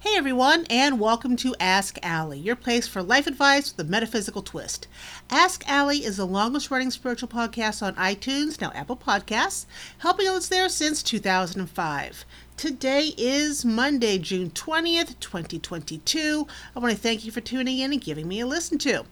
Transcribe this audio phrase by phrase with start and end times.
[0.00, 4.42] Hey everyone, and welcome to Ask Allie, your place for life advice with a metaphysical
[4.42, 4.86] twist.
[5.28, 9.66] Ask Allie is the longest running spiritual podcast on iTunes, now Apple Podcasts,
[9.98, 12.24] helping us there since 2005.
[12.56, 16.46] Today is Monday, June 20th, 2022.
[16.76, 19.04] I want to thank you for tuning in and giving me a listen to.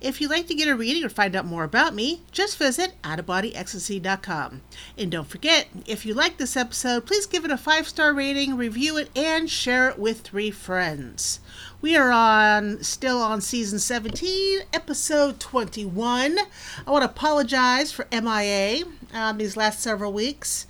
[0.00, 2.94] If you'd like to get a reading or find out more about me, just visit
[3.02, 4.60] outofbodyecstasy.com.
[4.96, 8.56] And don't forget, if you like this episode, please give it a five star rating,
[8.56, 11.40] review it, and share it with three friends.
[11.80, 16.38] We are on still on season 17, episode 21.
[16.86, 20.66] I want to apologize for MIA um, these last several weeks.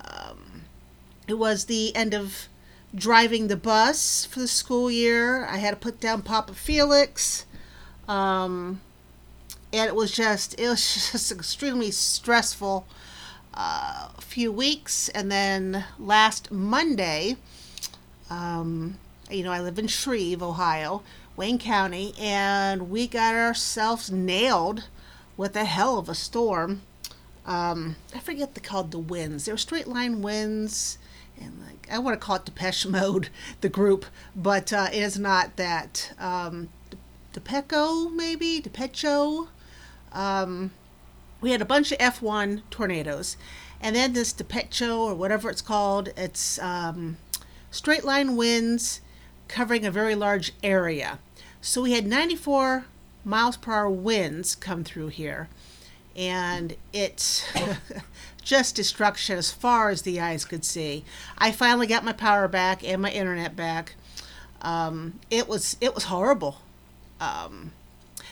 [0.00, 0.62] Um,
[1.26, 2.48] it was the end of
[2.94, 5.44] driving the bus for the school year.
[5.46, 7.46] I had to put down Papa Felix.
[8.08, 8.80] Um,
[9.72, 10.82] and it was just it was
[11.12, 12.86] just extremely stressful
[13.52, 15.08] uh, few weeks.
[15.10, 17.36] And then last monday
[18.30, 18.98] um,
[19.30, 21.02] you know i live in shreve ohio
[21.36, 24.84] wayne county and we got ourselves nailed
[25.36, 26.82] with a hell of a storm.
[27.46, 29.44] Um, i forget the called the winds.
[29.44, 30.98] They were straight line winds
[31.40, 33.28] and like i want to call it depeche mode
[33.60, 36.68] the group but uh, it is not that um,
[37.34, 39.48] DePeco, maybe DePecho.
[40.12, 40.70] Um,
[41.40, 43.36] we had a bunch of F1 tornadoes,
[43.80, 46.10] and then this DePecho or whatever it's called.
[46.16, 47.18] It's um,
[47.70, 49.00] straight line winds
[49.48, 51.18] covering a very large area.
[51.60, 52.86] So we had 94
[53.24, 55.48] miles per hour winds come through here,
[56.16, 57.44] and it's
[58.42, 61.04] just destruction as far as the eyes could see.
[61.36, 63.96] I finally got my power back and my internet back.
[64.62, 66.60] Um, it was it was horrible
[67.20, 67.72] um,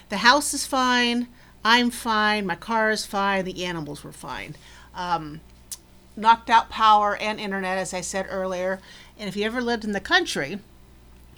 [0.08, 1.28] the house is fine.
[1.64, 2.46] I'm fine.
[2.46, 3.44] My car is fine.
[3.44, 4.56] The animals were fine.
[4.94, 5.40] Um,
[6.16, 8.80] knocked out power and internet, as I said earlier.
[9.18, 10.58] And if you ever lived in the country,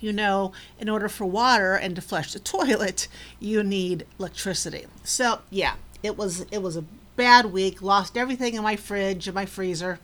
[0.01, 4.87] you know, in order for water and to flush the toilet, you need electricity.
[5.03, 6.85] So yeah, it was it was a
[7.17, 7.83] bad week.
[7.83, 9.99] Lost everything in my fridge and my freezer.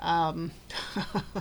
[0.00, 0.52] Um,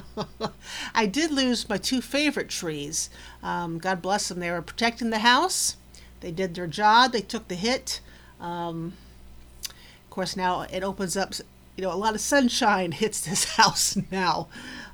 [0.95, 3.09] I did lose my two favorite trees.
[3.43, 4.39] Um, God bless them.
[4.39, 5.77] They were protecting the house.
[6.21, 7.11] They did their job.
[7.11, 8.01] They took the hit.
[8.39, 8.93] Um,
[9.69, 11.33] of course, now it opens up.
[11.75, 14.47] You know, a lot of sunshine hits this house now.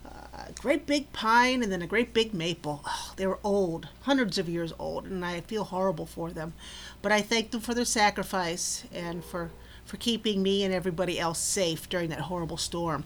[0.05, 2.81] Uh, great big pine and then a great big maple.
[2.85, 6.53] Oh, they were old, hundreds of years old, and I feel horrible for them.
[7.01, 9.51] But I thank them for their sacrifice and for
[9.85, 13.03] for keeping me and everybody else safe during that horrible storm.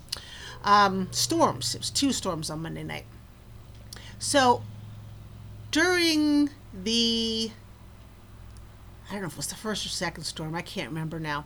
[0.63, 1.75] Um, storms.
[1.75, 3.06] It was two storms on Monday night.
[4.19, 4.63] So
[5.72, 7.51] during the
[9.09, 10.53] I don't know if it was the first or second storm.
[10.53, 11.45] I can't remember now.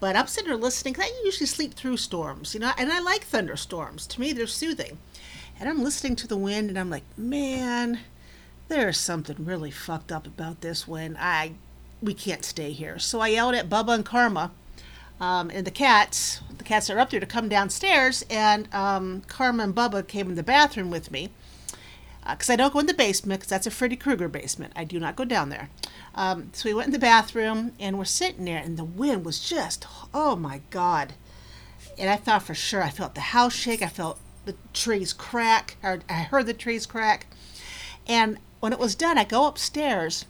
[0.00, 3.00] But I'm sitting there listening because I usually sleep through storms, you know, and I
[3.00, 4.06] like thunderstorms.
[4.08, 4.98] To me, they're soothing.
[5.58, 8.00] And I'm listening to the wind, and I'm like, man,
[8.68, 11.16] there's something really fucked up about this wind.
[11.18, 11.52] I,
[12.02, 12.98] we can't stay here.
[12.98, 14.52] So I yelled at Bubba and Karma,
[15.20, 19.64] um, and the cats, the cats are up there to come downstairs, and um, Karma
[19.64, 21.28] and Bubba came in the bathroom with me
[22.28, 24.72] because uh, I don't go in the basement because that's a Freddy Krueger basement.
[24.76, 25.68] I do not go down there.
[26.14, 29.40] Um, so we went in the bathroom and we're sitting there, and the wind was
[29.40, 31.12] just, oh my God.
[31.98, 35.76] And I thought for sure, I felt the house shake, I felt the trees crack,
[35.82, 37.26] or I heard the trees crack.
[38.06, 40.24] And when it was done, I go upstairs,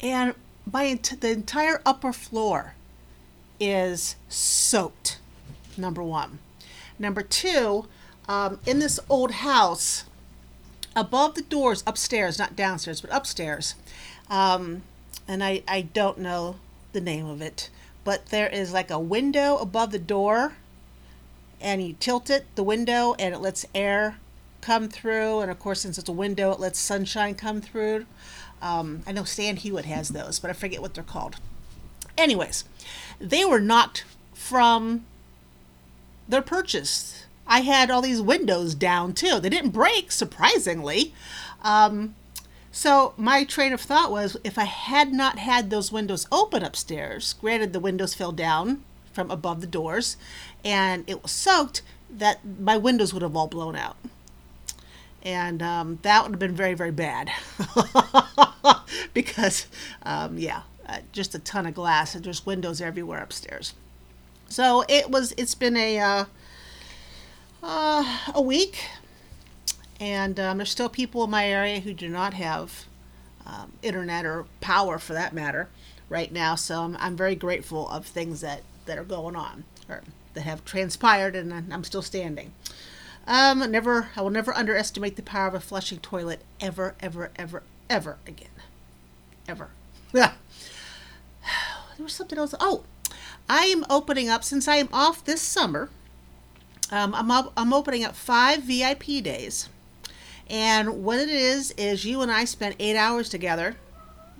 [0.00, 0.34] and
[0.70, 2.74] my the entire upper floor
[3.62, 5.18] is soaked.
[5.76, 6.40] Number one.
[6.98, 7.86] Number two,
[8.28, 10.04] um, in this old house,
[10.96, 13.76] above the doors, upstairs, not downstairs, but upstairs,
[14.28, 14.82] um,
[15.28, 16.56] and I, I don't know
[16.92, 17.70] the name of it,
[18.04, 20.54] but there is like a window above the door,
[21.60, 24.18] and you tilt it, the window, and it lets air
[24.60, 25.40] come through.
[25.40, 28.06] And of course, since it's a window, it lets sunshine come through.
[28.60, 31.36] Um, I know Stan Hywet has those, but I forget what they're called.
[32.16, 32.64] Anyways,
[33.20, 35.04] they were knocked from
[36.28, 37.26] their purchase.
[37.46, 39.40] I had all these windows down too.
[39.40, 41.12] They didn't break, surprisingly.
[41.62, 42.14] Um,
[42.70, 47.34] so my train of thought was if I had not had those windows open upstairs,
[47.34, 48.82] granted the windows fell down
[49.12, 50.16] from above the doors
[50.64, 53.96] and it was soaked, that my windows would have all blown out.
[55.22, 57.30] And um, that would have been very, very bad.
[59.14, 59.66] because,
[60.02, 63.74] um, yeah, uh, just a ton of glass and there's windows everywhere upstairs.
[64.48, 65.32] So it was.
[65.38, 66.24] It's been a uh,
[67.62, 68.84] uh, a week,
[69.98, 72.84] and um, there's still people in my area who do not have
[73.46, 75.68] um, internet or power, for that matter,
[76.10, 76.54] right now.
[76.54, 80.02] So I'm, I'm very grateful of things that that are going on or
[80.34, 82.52] that have transpired, and I'm still standing.
[83.26, 87.62] Um, never, I will never underestimate the power of a flushing toilet ever, ever, ever,
[87.88, 88.48] ever again.
[89.48, 89.70] Ever.
[92.02, 92.52] There was something else.
[92.58, 92.82] Oh,
[93.48, 95.88] I am opening up, since I am off this summer,
[96.90, 99.68] um, I'm, up, I'm opening up five VIP days.
[100.50, 103.76] And what it is, is you and I spend eight hours together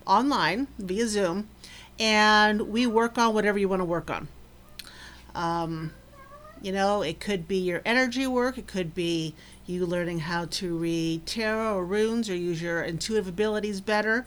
[0.08, 1.48] online via Zoom,
[2.00, 4.26] and we work on whatever you want to work on.
[5.36, 5.92] Um,
[6.60, 9.36] you know, it could be your energy work, it could be
[9.66, 14.26] you learning how to read tarot or runes or use your intuitive abilities better.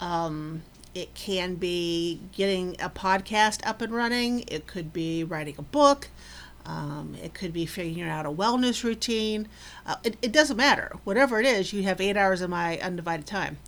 [0.00, 0.60] Um,
[0.94, 6.08] it can be getting a podcast up and running, it could be writing a book.
[6.66, 9.48] Um, it could be figuring out a wellness routine.
[9.84, 10.92] Uh, it, it, doesn't matter.
[11.04, 13.58] Whatever it is, you have eight hours of my undivided time.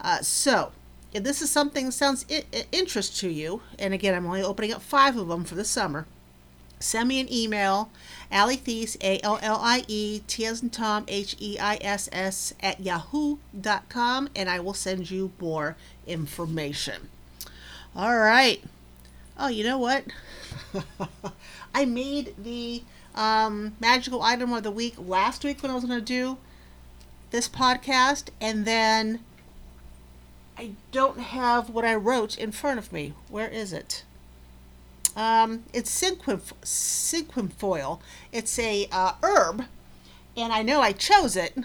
[0.00, 0.72] Uh, so,
[1.12, 4.72] if this is something that sounds I- interest to you, and again, I'm only opening
[4.72, 6.06] up five of them for the summer,
[6.80, 7.90] send me an email,
[8.30, 12.08] Allie Theiss, A L L I E T as in Tom, H E I S
[12.10, 17.08] S, at yahoo.com, and I will send you more information.
[17.94, 18.62] All right.
[19.38, 20.04] Oh, you know what?
[21.74, 22.82] I made the
[23.14, 26.38] um, magical item of the week last week when I was going to do
[27.30, 29.20] this podcast, and then
[30.56, 33.14] I don't have what I wrote in front of me.
[33.28, 34.04] Where is it?
[35.16, 38.00] Um, it's cinquefoil.
[38.32, 39.64] It's a uh, herb,
[40.36, 41.56] and I know I chose it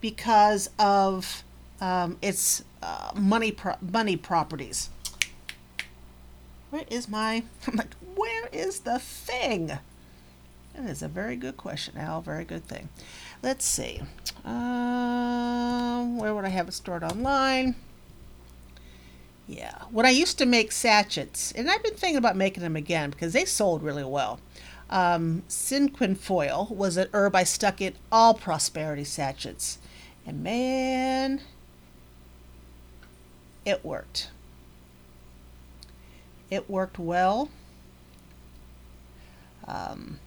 [0.00, 1.44] because of
[1.80, 4.90] um, its uh, money pro- money properties.
[6.70, 7.44] Where is my?
[7.66, 9.66] I'm like, where is the thing?
[10.74, 12.20] That is a very good question, Al.
[12.20, 12.88] Very good thing.
[13.42, 14.00] Let's see.
[14.44, 17.76] Um, where would I have it stored online?
[19.46, 19.82] Yeah.
[19.90, 23.32] When I used to make sachets, and I've been thinking about making them again because
[23.32, 24.40] they sold really well.
[24.90, 29.78] Um, cinquefoil was an herb I stuck in all prosperity sachets.
[30.26, 31.40] And man,
[33.64, 34.28] it worked.
[36.50, 37.48] It worked well.
[39.66, 40.20] Um,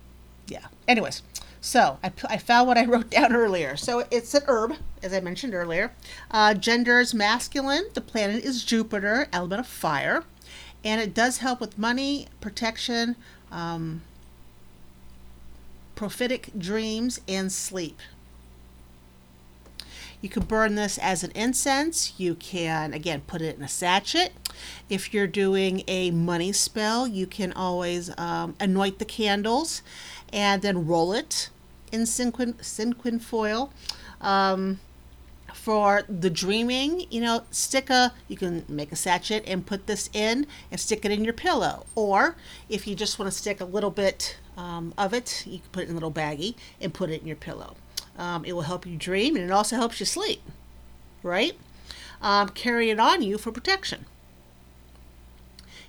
[0.48, 0.68] yeah.
[0.88, 1.22] Anyways,
[1.62, 3.76] so I, I found what I wrote down earlier.
[3.78, 5.92] So it's an herb, as I mentioned earlier.
[6.32, 7.86] Uh, gender is masculine.
[7.94, 10.24] The planet is Jupiter, element of fire.
[10.84, 13.16] And it does help with money, protection,
[13.52, 14.02] um,
[15.96, 18.00] prophetic dreams, and sleep.
[20.22, 22.14] You can burn this as an incense.
[22.18, 24.30] You can, again, put it in a sachet.
[24.90, 29.84] If you're doing a money spell, you can always um, anoint the candles
[30.34, 31.50] and then roll it
[31.92, 33.72] in cinquin, cinquin foil.
[34.20, 34.80] Um,
[35.54, 40.10] for the dreaming, you know, stick a, you can make a sachet and put this
[40.14, 41.86] in and stick it in your pillow.
[41.94, 42.36] Or
[42.70, 45.84] if you just want to stick a little bit um, of it, you can put
[45.84, 47.76] it in a little baggie and put it in your pillow.
[48.18, 50.42] Um, it will help you dream and it also helps you sleep,
[51.22, 51.56] right?
[52.22, 54.06] Um, carry it on you for protection.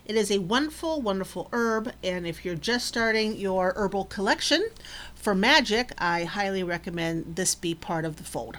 [0.04, 4.68] It is a wonderful, wonderful herb, and if you're just starting your herbal collection
[5.14, 8.56] for magic, I highly recommend this be part of the fold.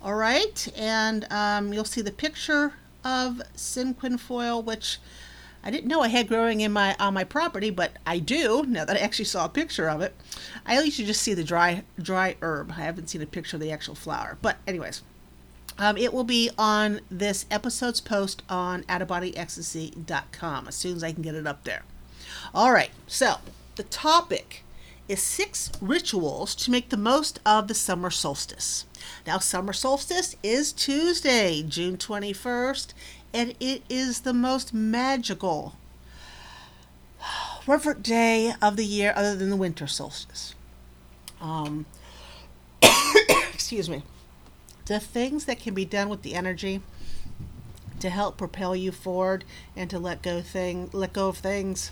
[0.00, 2.74] All right, and um, you'll see the picture
[3.04, 4.98] of cinquefoil, which
[5.62, 8.84] I didn't know I had growing in my on my property, but I do now
[8.84, 10.14] that I actually saw a picture of it.
[10.64, 12.72] I usually just see the dry dry herb.
[12.72, 14.38] I haven't seen a picture of the actual flower.
[14.40, 15.02] But anyways,
[15.78, 21.22] um, it will be on this episode's post on outofbodyecstasy.com as soon as I can
[21.22, 21.82] get it up there.
[22.54, 23.36] All right, so
[23.76, 24.62] the topic
[25.08, 28.86] is six rituals to make the most of the summer solstice.
[29.26, 32.92] Now, summer solstice is Tuesday, June 21st,
[33.36, 35.74] and it is the most magical
[37.66, 40.54] reverent day of the year other than the winter solstice.
[41.38, 41.84] Um,
[43.52, 44.04] excuse me.
[44.86, 46.80] The things that can be done with the energy
[48.00, 49.44] to help propel you forward
[49.76, 51.90] and to let go thing let go of things.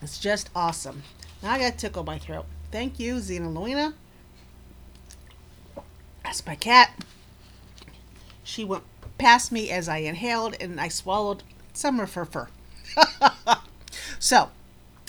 [0.00, 1.02] It's just awesome.
[1.42, 2.46] Now I got tickle my throat.
[2.70, 3.92] Thank you, Zena Luina.
[6.24, 7.04] That's my cat.
[8.42, 8.84] She went
[9.22, 12.48] past me as I inhaled and I swallowed some of her fur.
[14.18, 14.50] so,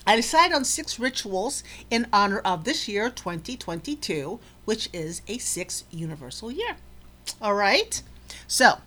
[0.05, 5.85] I decided on six rituals in honor of this year, 2022, which is a six
[5.89, 6.75] universal year.
[7.41, 8.03] All right?
[8.47, 8.81] So,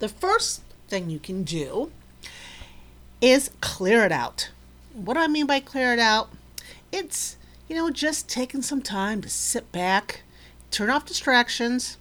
[0.00, 1.92] the first thing you can do
[3.20, 4.50] is clear it out.
[4.92, 6.28] What do I mean by clear it out?
[6.90, 7.36] It's,
[7.68, 10.22] you know, just taking some time to sit back,
[10.72, 11.98] turn off distractions,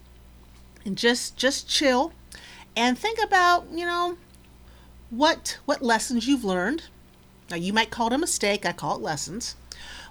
[0.84, 2.12] and just just chill
[2.76, 4.18] and think about, you know,
[5.10, 6.84] what what lessons you've learned.
[7.50, 9.56] Now you might call it a mistake, I call it lessons.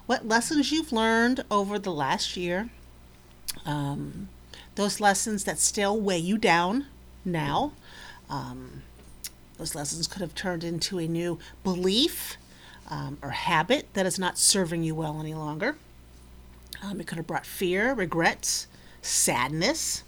[0.09, 2.67] what lessons you've learned over the last year,
[3.63, 4.27] um,
[4.73, 6.87] those lessons that still weigh you down
[7.23, 7.73] now.
[8.27, 8.81] Um,
[9.59, 12.37] those lessons could have turned into a new belief
[12.89, 15.75] um, or habit that is not serving you well any longer.
[16.81, 18.65] Um, it could have brought fear, regrets,
[19.03, 20.03] sadness.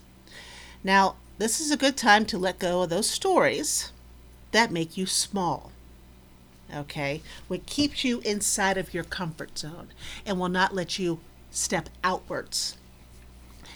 [0.84, 3.92] Now, this is a good time to let go of those stories
[4.52, 5.72] that make you small.
[6.72, 7.24] Okay?
[7.48, 9.88] What keeps you inside of your comfort zone
[10.24, 11.20] and will not let you
[11.50, 12.78] step outwards.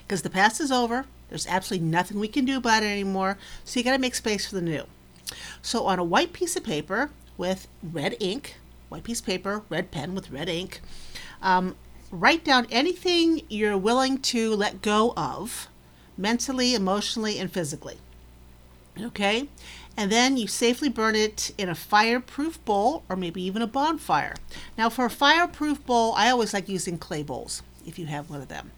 [0.04, 1.06] Because the past is over.
[1.30, 3.40] There's absolutely nothing we can do about it anymore.
[3.64, 4.84] So you got to make space for the new.
[5.64, 8.58] So on a white piece of paper with red ink,
[8.90, 10.82] white piece of paper, red pen with red ink,
[11.42, 11.76] um,
[12.12, 15.68] write down anything you're willing to let go of
[16.18, 17.98] mentally, emotionally, and physically.
[19.00, 19.48] Okay?
[19.98, 24.36] And then you safely burn it in a fireproof bowl or maybe even a bonfire.
[24.78, 28.42] Now, for a fireproof bowl, I always like using clay bowls if you have one
[28.42, 28.72] of them.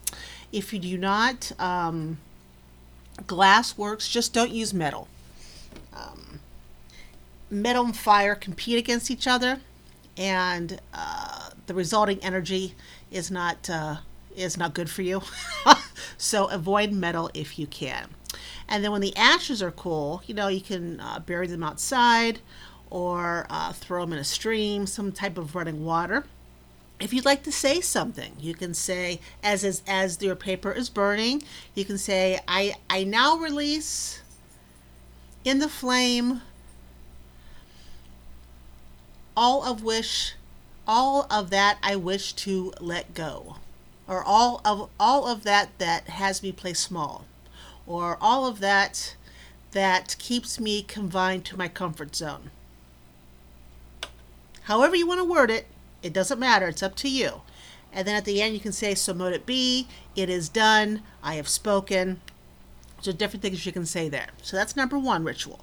[0.51, 2.19] If you do not, um,
[3.25, 5.07] glass works, just don't use metal.
[5.93, 6.39] Um,
[7.49, 9.61] metal and fire compete against each other,
[10.17, 12.75] and uh, the resulting energy
[13.11, 13.97] is not uh,
[14.35, 15.21] is not good for you.
[16.17, 18.09] so avoid metal if you can.
[18.67, 22.39] And then when the ashes are cool, you know you can uh, bury them outside
[22.89, 26.25] or uh, throw them in a stream, some type of running water.
[26.99, 30.89] If you'd like to say something, you can say as as, as your paper is
[30.89, 31.43] burning,
[31.75, 34.21] you can say I I now release
[35.45, 36.41] in the flame
[39.37, 40.33] all of which
[40.87, 43.57] all of that I wish to let go
[44.07, 47.25] or all of all of that that has me play small
[47.85, 49.15] or all of that
[49.71, 52.51] that keeps me confined to my comfort zone.
[54.63, 55.67] However you want to word it,
[56.01, 57.41] it doesn't matter, it's up to you.
[57.93, 61.01] And then at the end you can say so mote it be, it is done,
[61.23, 62.21] I have spoken.
[63.01, 64.29] So different things you can say there.
[64.41, 65.59] So that's number 1 ritual.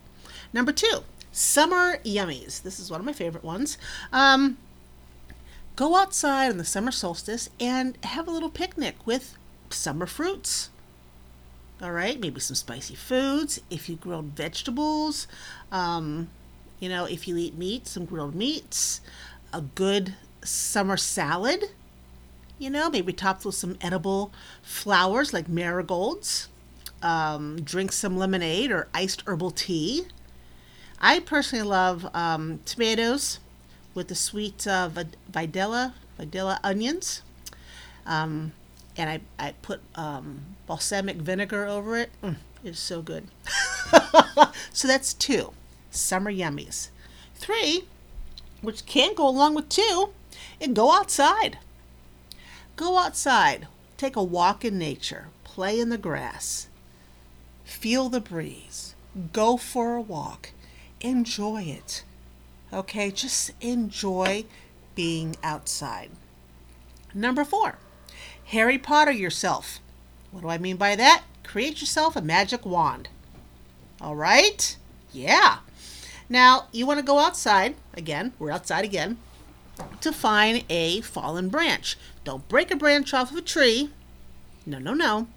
[0.52, 1.00] Number 2,
[1.32, 2.62] summer yummies.
[2.62, 3.76] This is one of my favorite ones.
[4.12, 4.56] Um,
[5.76, 9.36] go outside on the summer solstice and have a little picnic with
[9.70, 10.70] summer fruits.
[11.82, 13.60] All right, maybe some spicy foods.
[13.70, 15.26] If you grilled vegetables,
[15.72, 16.30] um,
[16.78, 19.00] you know, if you eat meat, some grilled meats,
[19.52, 21.64] a good summer salad.
[22.58, 26.48] You know, maybe topped with some edible flowers like marigolds.
[27.02, 30.06] Um, drink some lemonade or iced herbal tea.
[31.00, 33.40] I personally love um, tomatoes
[33.94, 34.88] with the sweet uh,
[35.28, 35.94] Vidalia
[36.62, 37.22] onions.
[38.06, 38.52] Um,
[38.96, 42.10] and I, I put um, balsamic vinegar over it.
[42.22, 43.28] Mm, it's so good.
[44.72, 45.52] so that's two
[45.90, 46.88] summer yummies.
[47.34, 47.84] Three,
[48.62, 50.10] which can go along with two,
[50.60, 51.58] and go outside.
[52.76, 56.68] Go outside, take a walk in nature, play in the grass,
[57.64, 58.94] feel the breeze,
[59.32, 60.50] go for a walk,
[61.00, 62.02] enjoy it.
[62.72, 64.44] Okay, just enjoy
[64.94, 66.10] being outside.
[67.12, 67.78] Number four,
[68.46, 69.80] Harry Potter yourself.
[70.30, 71.24] What do I mean by that?
[71.44, 73.08] Create yourself a magic wand.
[74.00, 74.76] All right?
[75.12, 75.58] Yeah.
[76.28, 79.18] Now, you want to go outside, again, we're outside again,
[80.00, 81.96] to find a fallen branch.
[82.24, 83.90] Don't break a branch off of a tree.
[84.66, 85.28] No, no, no.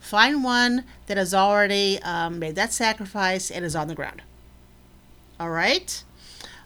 [0.00, 4.22] Find one that has already um, made that sacrifice and is on the ground.
[5.40, 6.03] All right?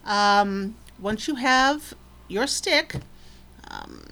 [0.09, 1.93] Um, once you have
[2.27, 2.95] your stick,
[3.69, 4.07] um,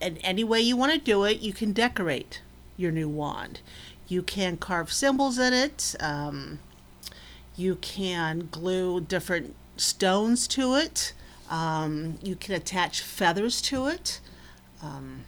[0.00, 2.42] and any way you want to do it, you can decorate
[2.76, 3.60] your new wand.
[4.06, 5.94] You can carve symbols in it.
[5.98, 6.58] Um,
[7.56, 11.14] you can glue different stones to it.
[11.48, 14.20] Um, you can attach feathers to it.
[14.82, 15.24] Um,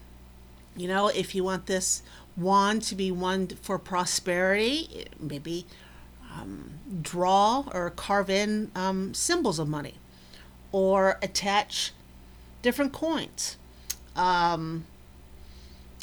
[0.77, 2.03] you know, if you want this
[2.37, 5.67] wand to be one for prosperity, maybe
[6.33, 6.71] um,
[7.03, 9.95] draw or carve in um, symbols of money
[10.71, 11.93] or attach
[12.63, 13.57] different coins.
[14.17, 14.85] Um,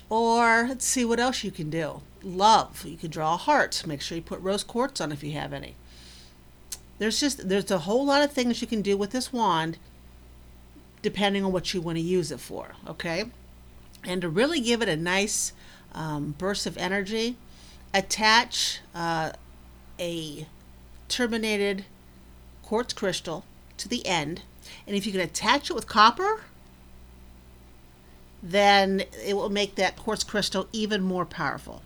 [0.09, 2.01] or let's see what else you can do.
[2.23, 2.85] Love.
[2.85, 3.83] You can draw a heart.
[3.85, 5.75] Make sure you put rose quartz on if you have any.
[6.97, 9.77] There's just there's a whole lot of things you can do with this wand
[11.01, 13.25] depending on what you want to use it for, okay?
[14.03, 15.53] And to really give it a nice
[15.93, 17.37] um, burst of energy,
[17.93, 19.31] attach uh,
[19.99, 20.47] a
[21.07, 21.85] terminated
[22.63, 23.43] quartz crystal
[23.77, 24.41] to the end.
[24.87, 26.43] And if you can attach it with copper,
[28.41, 31.81] then it will make that quartz crystal even more powerful.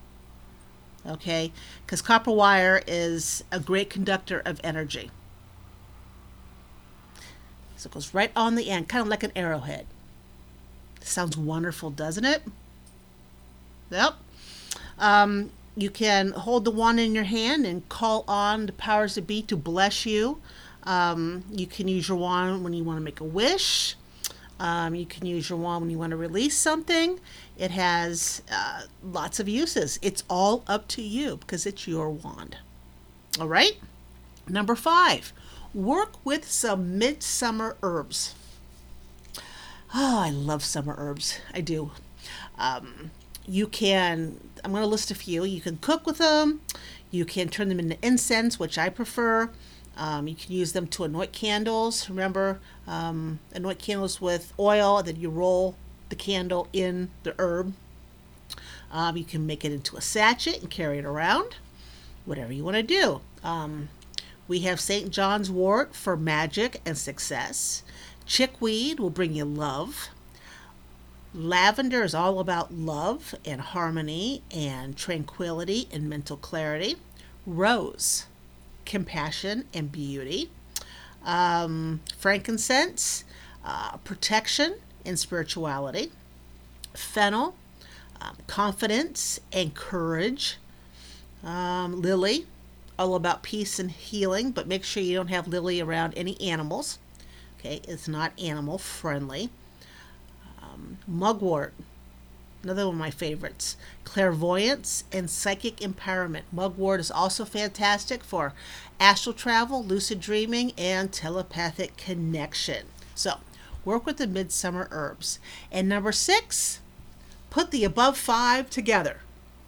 [1.05, 1.51] Okay?
[1.86, 5.10] Because copper wire is a great conductor of energy.
[7.75, 9.86] So it goes right on the end, kind of like an arrowhead.
[11.01, 12.43] Sounds wonderful, doesn't it?
[13.89, 14.13] Yep.
[14.98, 19.27] Um, you can hold the wand in your hand and call on the powers that
[19.27, 20.39] be to bless you.
[20.84, 23.96] Um, you can use your wand when you want to make a wish.
[24.60, 27.20] Um, you can use your wand when you want to release something.
[27.58, 30.00] It has uh, lots of uses.
[30.01, 32.58] It's all up to you because it's your wand.
[33.39, 33.77] All right?
[34.48, 35.34] Number five,
[35.74, 38.36] work with some midsummer herbs.
[39.96, 41.39] Oh, I love summer herbs.
[41.53, 41.92] I do.
[42.58, 43.12] Um,
[43.48, 45.43] you can, I'm going to list a few.
[45.43, 46.62] You can cook with them.
[47.12, 49.50] You can turn them into incense, which I prefer.
[49.96, 52.10] Um, you can use them to anoint candles.
[52.10, 55.75] Remember, um, anoint candles with oil, and then you roll
[56.10, 57.74] the candle in the herb.
[58.91, 61.55] Um, you can make it into a sachet and carry it around,
[62.25, 63.22] whatever you want to do.
[63.43, 63.89] Um,
[64.48, 65.10] we have St.
[65.10, 67.84] John's wort for magic and success.
[68.25, 70.10] Chickweed will bring you love.
[71.36, 76.98] Lavender is all about love and harmony and tranquility and mental clarity.
[77.48, 78.28] Rose,
[78.86, 80.52] compassion and beauty.
[81.25, 83.24] Um, frankincense,
[83.66, 84.75] uh, protection
[85.06, 86.12] and spirituality.
[86.94, 87.56] Fennel,
[88.22, 90.58] um, confidence and courage.
[91.44, 92.46] Um, lily,
[93.00, 97.00] all about peace and healing, but make sure you don't have lily around any animals.
[97.58, 99.50] Okay, it's not animal friendly.
[101.08, 101.74] Mugwort,
[102.63, 103.75] another one of my favorites.
[104.04, 106.44] Clairvoyance and psychic empowerment.
[106.52, 108.54] Mugwort is also fantastic for
[109.00, 112.88] astral travel, lucid dreaming, and telepathic connection.
[113.16, 113.36] So,
[113.86, 115.40] work with the midsummer herbs.
[115.72, 116.80] And number six,
[117.50, 119.20] put the above five together.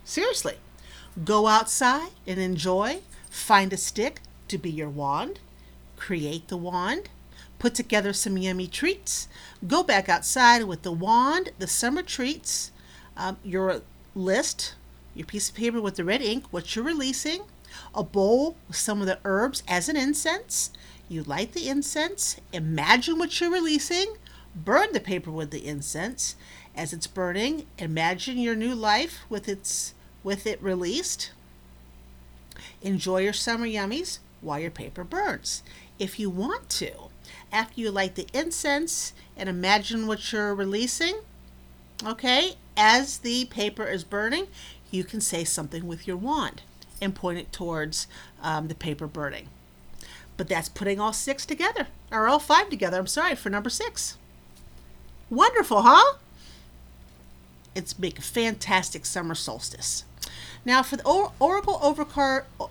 [0.03, 0.55] Seriously,
[1.23, 2.99] go outside and enjoy.
[3.29, 5.39] Find a stick to be your wand.
[5.97, 7.09] Create the wand
[7.59, 9.27] put together some yummy treats,
[9.67, 12.71] go back outside with the wand, the summer treats,
[13.17, 13.81] um, your
[14.13, 14.75] list,
[15.13, 17.43] your piece of paper with the red ink, what you're releasing,
[17.93, 20.71] a bowl with some of the herbs as an incense.
[21.07, 24.17] You light the incense, imagine what you're releasing,
[24.55, 26.35] burn the paper with the incense.
[26.75, 31.31] As it's burning, imagine your new life with its with it released.
[32.81, 35.63] Enjoy your summer yummies while your paper burns.
[35.99, 36.91] If you want to,
[37.55, 41.21] after you light the incense and imagine what you're releasing,
[42.05, 44.47] okay, as the paper is burning,
[44.91, 46.63] you can say something with your wand
[47.01, 48.07] and point it towards
[48.43, 49.47] um, the paper burning.
[50.35, 54.17] But that's putting all six together, or all five together, I'm sorry, for number six.
[55.29, 56.17] Wonderful, huh?
[57.73, 60.03] It's make a fantastic summer solstice.
[60.65, 62.43] Now for the or- Oracle Overcard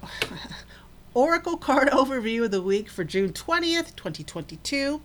[1.15, 5.01] Oracle card overview of the week for June 20th, 2022.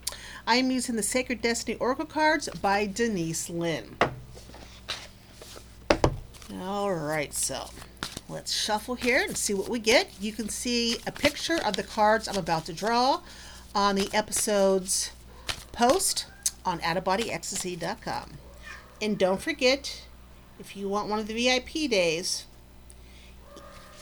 [0.47, 3.95] I am using the Sacred Destiny Oracle cards by Denise Linn.
[6.59, 7.69] All right, so
[8.27, 10.09] let's shuffle here and see what we get.
[10.19, 13.21] You can see a picture of the cards I'm about to draw
[13.75, 15.11] on the episode's
[15.71, 16.25] post
[16.65, 18.31] on outofbodyecstasy.com.
[18.99, 20.07] And don't forget,
[20.59, 22.47] if you want one of the VIP days,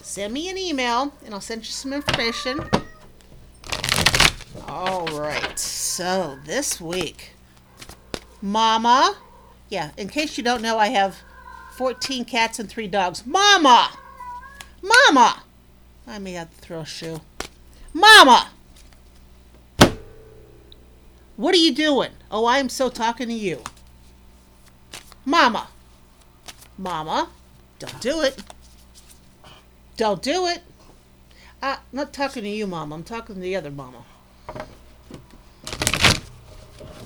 [0.08, 2.70] send me an email and I'll send you some information.
[4.66, 7.32] All right, so this week,
[8.42, 9.18] Mama,
[9.70, 11.18] yeah, in case you don't know, I have
[11.76, 13.26] 14 cats and three dogs.
[13.26, 13.92] Mama!
[14.82, 15.44] Mama!
[16.08, 17.20] I may have to throw a shoe.
[17.92, 18.50] Mama!
[21.36, 22.12] What are you doing?
[22.32, 23.62] Oh, I am so talking to you.
[25.26, 25.68] Mama!
[26.78, 27.30] Mama,
[27.80, 28.42] don't do it.
[29.98, 30.62] Don't do it.
[31.60, 32.94] Uh, I'm not talking to you, Mom.
[32.94, 34.06] I'm talking to the other mama.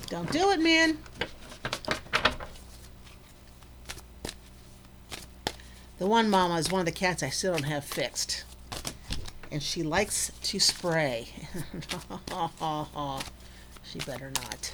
[0.08, 0.98] Don't do it, man.
[5.98, 8.44] The one mama is one of the cats I still don't have fixed.
[9.50, 11.28] And she likes to spray.
[13.84, 14.72] she better not.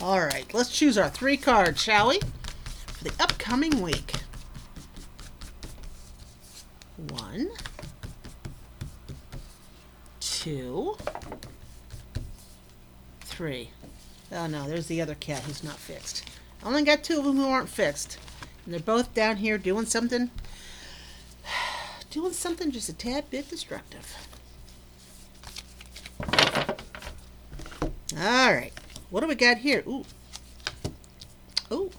[0.00, 2.18] All right, let's choose our three cards, shall we?
[2.64, 4.14] For the upcoming week.
[7.08, 7.50] One,
[10.20, 10.96] two,
[13.20, 13.70] three.
[14.32, 16.28] Oh no, there's the other cat who's not fixed.
[16.62, 18.18] I only got two of them who aren't fixed.
[18.64, 20.30] And they're both down here doing something.
[22.10, 24.16] Doing something just a tad bit destructive.
[28.18, 28.72] All right.
[29.10, 29.82] What do we got here?
[29.86, 30.04] Ooh.
[31.72, 31.90] Ooh.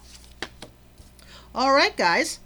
[1.55, 2.39] All right, guys.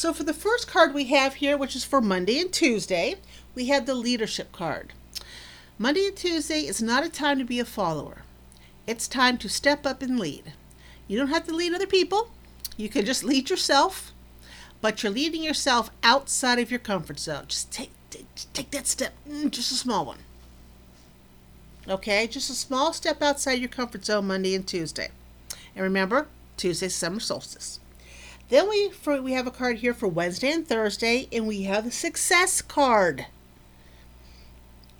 [0.00, 3.16] So for the first card we have here, which is for Monday and Tuesday,
[3.54, 4.94] we have the leadership card.
[5.76, 8.22] Monday and Tuesday is not a time to be a follower.
[8.86, 10.54] It's time to step up and lead.
[11.06, 12.30] You don't have to lead other people.
[12.78, 14.12] You can just lead yourself,
[14.80, 17.44] but you're leading yourself outside of your comfort zone.
[17.48, 17.90] Just take
[18.54, 20.20] take, that step, mm, just a small one.
[21.86, 25.10] Okay, just a small step outside your comfort zone Monday and Tuesday.
[25.76, 27.80] And remember, Tuesday's summer solstice.
[28.50, 31.84] Then we for, we have a card here for Wednesday and Thursday, and we have
[31.84, 33.26] the success card.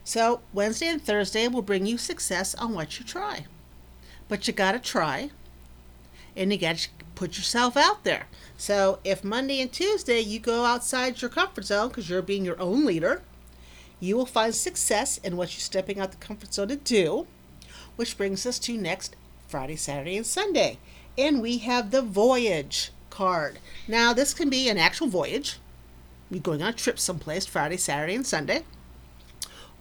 [0.04, 3.46] So Wednesday and Thursday will bring you success on what you try.
[4.28, 5.30] But you gotta try
[6.36, 8.28] and you gotta put yourself out there.
[8.56, 12.60] So if Monday and Tuesday you go outside your comfort zone because you're being your
[12.60, 13.22] own leader,
[13.98, 17.26] you will find success in what you're stepping out the comfort zone to do,
[17.96, 19.16] which brings us to next
[19.48, 20.78] Friday, Saturday, and Sunday.
[21.18, 23.58] And we have the voyage card.
[23.86, 25.58] Now, this can be an actual voyage.
[26.30, 28.64] You're going on a trip someplace Friday, Saturday, and Sunday.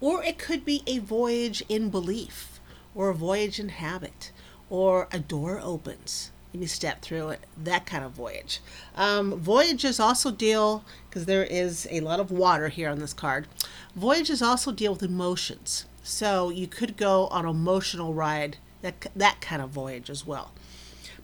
[0.01, 2.59] Or it could be a voyage in belief,
[2.93, 4.33] or a voyage in habit,
[4.69, 7.39] or a door opens and you step through it.
[7.55, 8.59] That kind of voyage.
[8.95, 13.47] Um, voyages also deal, because there is a lot of water here on this card,
[13.95, 15.85] voyages also deal with emotions.
[16.03, 20.51] So you could go on an emotional ride, that, that kind of voyage as well.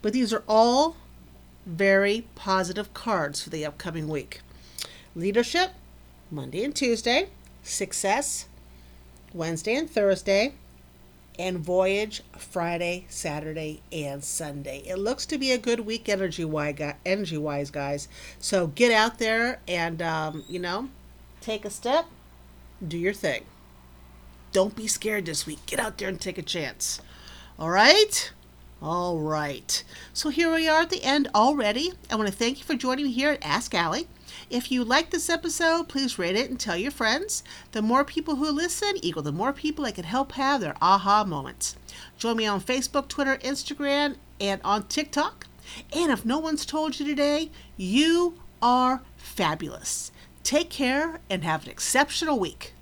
[0.00, 0.96] But these are all
[1.66, 4.40] very positive cards for the upcoming week.
[5.14, 5.72] Leadership,
[6.30, 7.28] Monday and Tuesday.
[7.62, 8.46] Success,
[9.34, 10.54] Wednesday and Thursday.
[11.38, 14.78] And Voyage, Friday, Saturday, and Sunday.
[14.86, 18.08] It looks to be a good week energy wise, guys.
[18.38, 20.88] So get out there and, um, you know,
[21.42, 22.06] take a step,
[22.86, 23.44] do your thing.
[24.52, 25.66] Don't be scared this week.
[25.66, 27.02] Get out there and take a chance.
[27.58, 28.32] All right?
[28.82, 29.82] All right.
[30.12, 31.92] So here we are at the end already.
[32.10, 34.06] I want to thank you for joining me here at Ask Allie.
[34.50, 37.42] If you like this episode, please rate it and tell your friends.
[37.72, 41.24] The more people who listen equal the more people I can help have their aha
[41.24, 41.74] moments.
[42.18, 45.46] Join me on Facebook, Twitter, Instagram, and on TikTok.
[45.94, 50.12] And if no one's told you today, you are fabulous.
[50.42, 52.74] Take care and have an exceptional week.